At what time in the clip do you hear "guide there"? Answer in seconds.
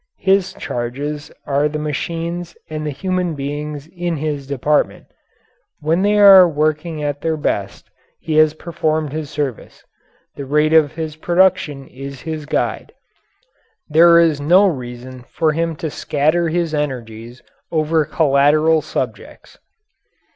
12.47-14.17